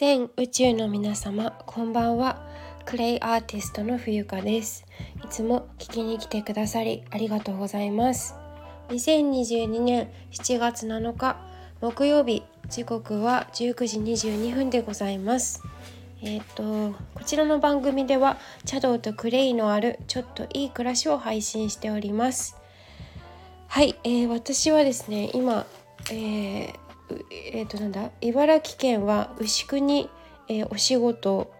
[0.00, 2.40] 全宇宙の皆様こんばんは。
[2.86, 4.86] クレイアーティストの冬香です。
[5.22, 8.34] いつも聞きに来てくださりありがとうございます。
[8.88, 11.36] 2022年7月7日
[11.82, 15.62] 木曜日時刻は19時22分でございます。
[16.22, 22.56] えっ、ー、とこちらの番組では茶道とクレイのあるちょっといい暮らしを配信しております。
[23.68, 25.66] はい、えー、私はですね今、
[26.10, 26.74] えー、
[27.52, 28.10] えー、となんだ？
[28.20, 30.08] 茨城県は牛久に、
[30.48, 31.52] えー、お仕事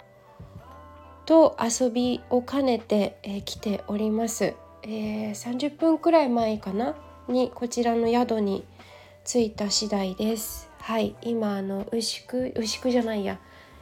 [1.27, 6.95] と遊びを兼ねて、えー、来ております、えー、30分くらい前かな？
[7.29, 8.65] にこちらの宿に
[9.25, 10.69] 着いた次第です。
[10.81, 11.15] はい。
[11.23, 13.39] 今あの牛久牛久じゃないや。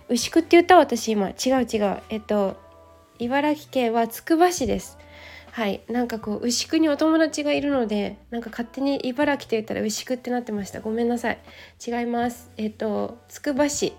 [0.09, 1.31] 牛久って言った私今。
[1.31, 2.03] 違う違う。
[2.11, 2.57] えっと
[3.19, 4.99] 茨城県はつくば市です。
[5.59, 5.83] はい。
[5.89, 10.81] なんかこう牛久にお友達がいるのでなんか勝手に茨城と言ったら牛久ってなってました。
[10.81, 11.41] ごめんなさい。
[11.85, 12.53] 違います。
[12.57, 13.93] えっ、とつくば市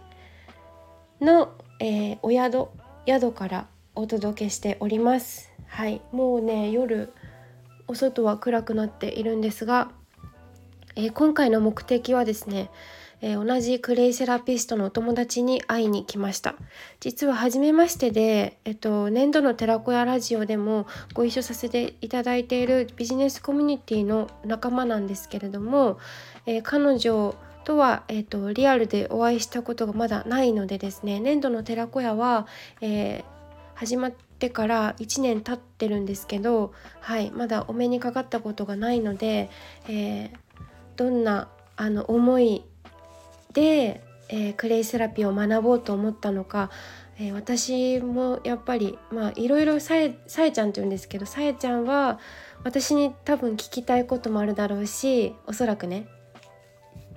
[1.20, 2.70] の、えー、お宿
[3.06, 5.52] 宿からお届けしております。
[5.68, 6.00] はい。
[6.14, 7.12] もうね夜
[7.90, 9.92] お外は暗くなっているんですが、
[10.96, 12.72] えー、今回の目的はですね
[13.22, 16.56] えー、同じクレイセラピストのお友達に会いに来ました。
[17.00, 26.00] 実は初めましてで、えっと、年度の寺子屋ラジオでもご一緒させていただいているビジネスコミュニティの仲間なんですけれども、
[26.46, 32.48] えー、彼女とは、えーと、リアルでお会いしたことがまだないのでですね年度の寺子屋は、
[32.82, 33.24] えー、
[33.76, 39.50] 始まってから1年経ってるんですけど、はい、まだお目にかかったことがないので、
[39.88, 40.30] えー、
[40.96, 42.64] どんなあの思い
[43.60, 46.70] で、えー、クレイセラピーを学ぼうと思ったのか、
[47.20, 52.20] えー、私もやっぱりまあいろいろさえさえちゃんって言うんですけどさえちゃんは
[52.64, 56.08] 私に多分聞きたいこともあるだろうしおそらくね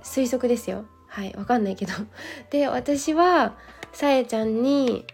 [0.02, 0.84] 推測ですよ。
[1.06, 1.92] はいわかんないけど。
[2.50, 3.56] で私は
[3.92, 5.06] さえちゃんに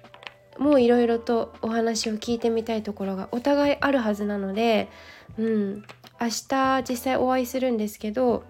[0.59, 4.89] もういろいろとお話を聞いてみたいところがお互いあるはずなので
[5.37, 5.85] うん
[6.21, 8.45] 明日実際お会いするんですけど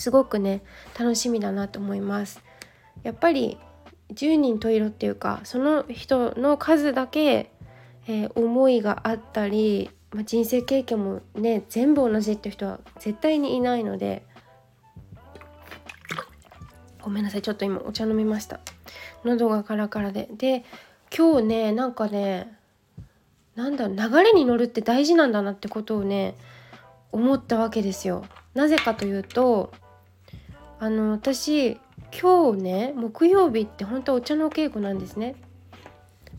[0.00, 0.62] すごくね
[0.98, 2.42] 楽しみだなと思います。
[3.02, 3.58] やっぱり
[4.14, 7.52] 10人十色っていうかその人の数だけ、
[8.08, 14.24] えー、思いがあったり、まあ、人生経験もね全部同じっていう人は絶対にいないので
[17.02, 18.60] ごめんなさいちょっと今お茶飲みました。
[19.24, 20.30] 喉がカラカラで。
[20.32, 20.64] で
[21.14, 22.56] 今日ねなんかね
[23.54, 26.36] なんだ流れに乗るって大事なんだなってことをね
[27.12, 28.24] 思ったわけですよ。
[28.54, 29.72] なぜかというと
[30.82, 31.78] あの私
[32.18, 35.36] 今日ね木曜日って本当はお茶のお稽古なんですね。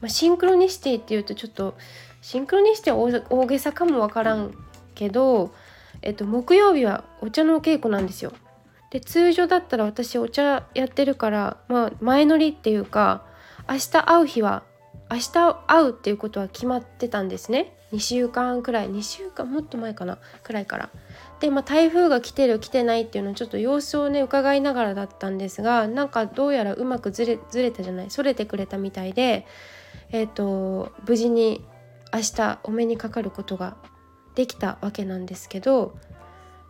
[0.02, 1.76] まあ、シンクロニシティっていうとちょっと
[2.22, 4.52] シンクロニシティは大げさかもわからん
[4.96, 5.54] けど、
[6.02, 8.34] えっと、木曜日はお茶のお稽古なんですよ。
[8.90, 13.24] で通常だったら私お茶やってるから、まあ、前乗りっていうか
[13.70, 14.64] 明日会う日は
[15.12, 17.76] 明日会うっていうことは決まってたんですね。
[17.92, 18.90] 2週間くらい。
[18.90, 20.90] 2週間もっと前かなくらいから。
[21.42, 28.10] で、まあ、台風が来てる来てないっていうのをちょっと様子をね伺いながらだったんですがなんかどうやらうまくずれずれたじゃない？
[28.10, 29.46] それてくれたみたいで、
[30.12, 31.66] えーと、無事に
[32.14, 33.76] 明日お目にかかることが
[34.36, 35.98] できたわけなんですけど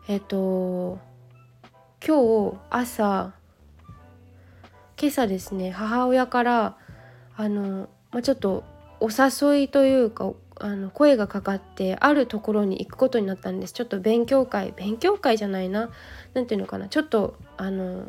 [0.08, 1.00] えっ、ー、と
[2.04, 3.34] 今日朝
[5.00, 6.78] 今朝ですね母親から
[7.38, 8.64] あの、まあ、ちょっと
[9.00, 13.74] お誘いというかあの声がかかってあるところに行くことになったんです。
[13.74, 15.90] ちょっと勉強会勉強会じゃないな。
[16.36, 16.88] 何ていうのかな。
[16.88, 18.06] ちょっとあの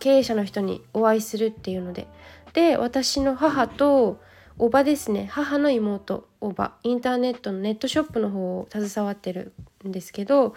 [0.00, 2.08] 経営者の人にお会いするっていうので。
[2.52, 4.20] で私の母と
[4.58, 5.28] おばですね。
[5.30, 6.74] 母の妹おば。
[6.82, 9.52] インターネットのネットショップの方を携わってる
[9.86, 10.54] んですけど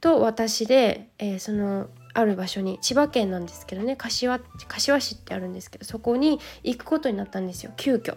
[0.00, 8.16] と私で、えー、そのある場所に千葉県なんですけどね柏柏市ってあるんですけどそこに行くことになったんですよ急遽。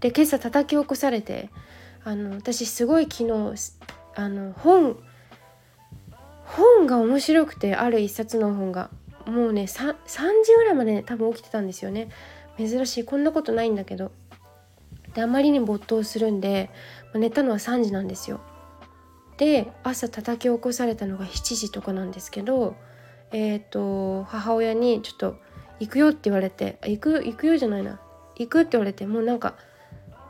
[0.00, 1.50] で今朝叩き起こされて
[2.04, 3.54] あの私すごい昨日
[4.16, 4.96] あの本
[6.44, 8.90] 本が面白くてある一冊の本が。
[9.26, 12.08] もうね 3, 時ぐらいまで、ね、多分起きてたんですよね。
[12.58, 14.10] 珍しいこんなことないんだけど。
[15.14, 16.70] であまりに没頭するんで
[17.14, 18.40] 寝たのは3時なんですよ。
[19.36, 22.76] で朝叩き起こされたのが7時とかなんですけど
[23.32, 25.36] え、ー、と母親にちょっと
[25.80, 28.00] 行くよって言われて行く行くよじゃないな。
[28.36, 29.54] 行くって言われてもうなんか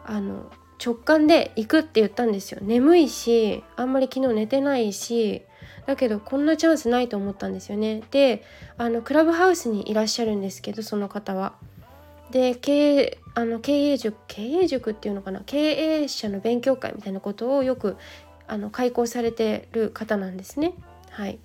[0.05, 0.51] あの
[0.85, 2.61] 直感で行くって言ったんですよ。
[2.63, 5.43] 眠いしあんまり昨日寝てないし
[5.87, 8.03] だけどこんなチャンスないと思ったんですよね。
[8.11, 8.45] で
[8.79, 11.55] あのクラブハウスにいらっしゃるんですけどその方は。
[12.31, 15.43] で経営あの経営塾経営塾っていうのかな？
[15.45, 17.97] 経営者の勉強会みたいなことをよく
[18.49, 20.73] あの開講されてる方なんですね。
[21.11, 21.39] はい、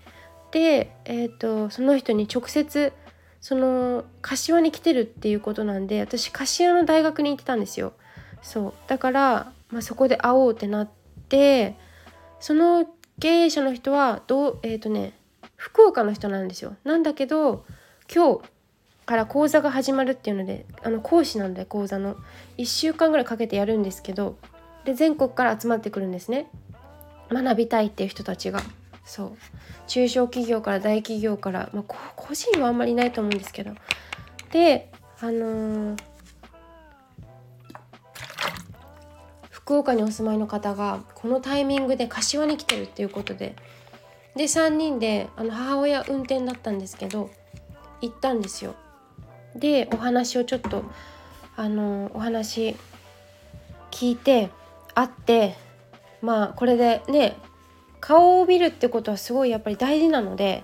[0.56, 2.94] えーと、その人に直接
[3.42, 7.94] その柏に来てるっていうことなんで私柏の大学に行ってたんですよ。
[8.42, 8.74] そう。
[8.88, 10.90] だから、まあ、そこで会おうってなっ
[11.30, 11.76] て
[12.40, 12.86] その
[13.20, 15.14] 経営者の人はどうえっ、ー、とね
[15.56, 16.76] 福岡の人なんですよ。
[16.84, 17.66] なんだけど
[18.14, 18.42] 今日
[19.06, 22.16] から講座が始まるっていうのであの講師なんで講座の。
[22.58, 24.38] 1週間ぐらいかけてやるんですけど
[24.84, 26.50] で全国から集まってくるんですね。
[27.30, 28.62] 学びたいっていう人たちが。
[29.08, 29.38] そう。
[29.88, 31.84] 中小企業から大企業から、まあ、
[32.16, 33.72] 個人はあんまりないと思うんですけど。
[34.52, 35.98] であのー、
[39.50, 43.56] 福岡にお住まいの方がこのタイミングで柏に来てるっていうことで。
[44.36, 47.32] で3人であの母親運転だったんですけど
[48.02, 48.76] 行ったんですよ。
[49.56, 50.84] でお話をちょっと
[51.56, 52.76] あのお話
[53.90, 54.52] 聞いて
[54.94, 55.56] 会って
[56.22, 57.36] まあこれでね
[58.00, 60.64] 顔を見るってことはすごいやっぱり大事なので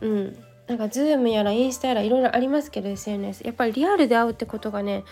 [0.00, 0.44] うん。
[0.66, 5.04] なんか Zoom やらインスタやらいろいろありますけど SNS やっぱりリアルで会うってことがね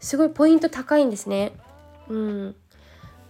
[0.00, 1.52] すごいポイント高いんですね。
[2.08, 2.56] うん。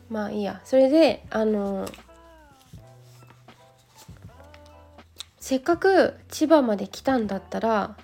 [0.08, 0.60] まあいいや。
[0.64, 1.86] それであの
[5.38, 7.96] せっかく千葉まで来たんだったら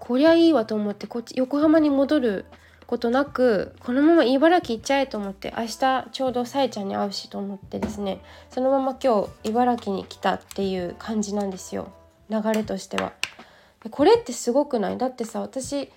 [0.00, 2.44] こりゃいいわと思ってこっち横浜に戻る
[2.86, 11.92] ことなくこのまま茨城行っちゃえと思って明日ちょうどさえちゃんに会うしと思ってですねそのまま今日茨城に来たっていう感じなんですよ
[12.30, 13.12] 流れとしては。
[13.90, 14.98] これってすごくない？
[14.98, 15.90] だってさ私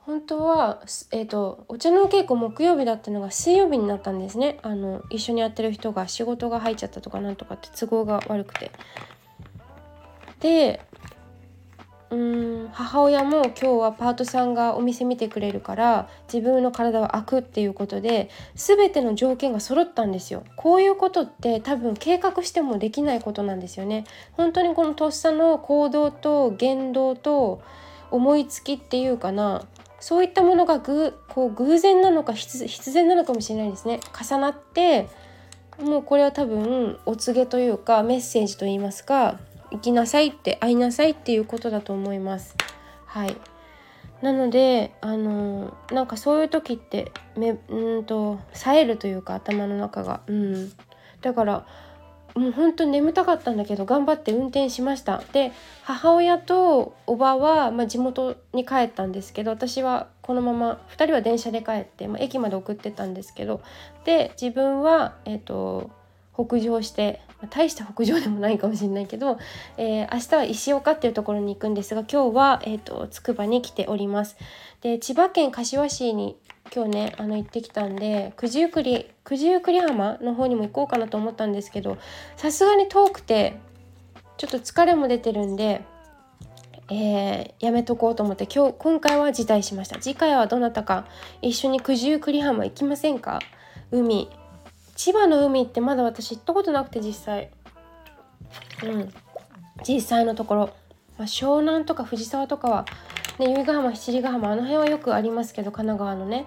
[0.00, 8.70] 本当は、えーと、お茶の稽古木曜日だったのが水曜日になったんですねあの一緒にやってる人が仕事が入っちゃったとかなんとかって都合が悪くて。
[10.38, 10.80] で
[12.10, 12.68] うん。
[12.72, 20.44] 母親も今日はパートさんがお店見てくれるから自分の体は空くっていうことで全ての条件が揃ったんですよ。
[20.56, 24.04] こういうことって多分計画してもできないことなんですよね。
[24.32, 27.60] 本当にこのとっさの行動と言動と
[28.10, 29.64] 思いつきっていうかな。
[29.98, 34.00] そういったものがぐこう偶然なのか必然なのかもしれないですね。
[34.18, 35.08] 重なって
[35.80, 39.38] もうこれは多分お告げというかメッセージといいますか
[39.70, 42.56] 行きなさいって会いなさいっていうことだと思います。
[43.06, 43.36] はい。
[44.22, 50.20] なのであのなんかそういう時ってめうんと冴えるというか頭の中が。
[50.26, 50.72] うん。
[51.20, 51.66] だから
[52.36, 55.22] もう本当に眠たかったんだけど頑張って運転しました。
[55.32, 55.52] で
[55.82, 63.62] 母親とおばは、まあ、地元に帰ったんですけど私はこのまま2人は電車で帰って、まあ、駅まで送ってたんですけど
[64.04, 65.90] で自分はえっ、ー、と
[66.34, 69.38] 北上して大した北上でもないかもしれないけど、
[69.76, 74.36] えー、明日は石岡っていうところに行くんですが今日は、えーと、つくばに来ております。
[74.80, 76.36] で千葉県柏市に
[76.74, 81.98] 今日ねあの行ってきたんで九十九里九十九里浜の方にも行こうかなと思ったんですけど
[82.36, 83.58] さすがに遠くて
[84.36, 85.84] ちょっと疲れも出てるんで、
[86.90, 90.00] えー、やめとこうと思って今日今回は辞退しました。
[90.00, 91.06] 次回はどなたか
[91.40, 93.40] 一緒に九十九里浜行きませんか？
[93.92, 94.28] 海。
[94.96, 97.50] 千葉の海ってまだ私行ったことなくて実際。
[98.82, 99.12] うん。
[99.86, 100.60] 実際のところ、
[101.18, 102.86] まあ、湘南とか藤沢とかは、
[103.38, 106.46] ね、由比ヶ浜七里ヶ浜あの辺はよくありますけど神奈川のね、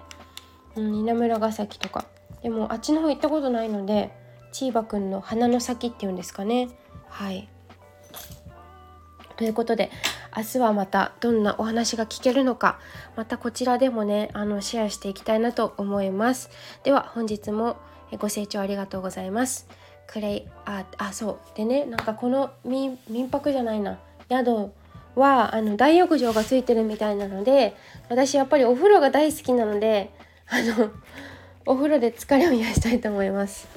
[0.74, 2.04] うん、稲村ヶ崎とか。
[2.42, 4.10] でもあっちの方行ったことないので
[4.52, 6.68] チーバくんの花の先っていうんですかね。
[7.08, 7.48] はい。
[9.36, 9.90] ということで
[10.36, 12.78] 明日はまたどんなお話が聞けるのか
[13.16, 16.50] またこちらでもねあのシェアしていきたいなと思います。
[16.84, 17.76] では本日も
[18.18, 19.66] ご清聴ありがとうございます。
[20.06, 21.56] クレイああそう。
[21.56, 22.98] でねなんかこの民
[23.30, 23.98] 泊じゃないな。
[24.28, 24.70] 宿
[25.14, 27.74] はあの大浴場がついてるみたいなので
[28.08, 30.10] 私やっぱりお風呂が大好きなので
[30.48, 30.90] あの
[31.66, 33.68] お風呂で疲れを癒したいと思います。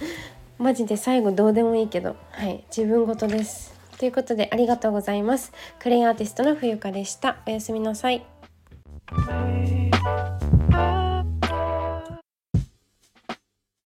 [0.57, 2.15] マジで最後どうでもいいけど。
[2.31, 3.73] はい自分ごとです。
[3.99, 5.51] ということでありがとうございます。
[5.79, 7.37] クレイアーティストの冬香でした。
[7.45, 8.32] おやすみなさい。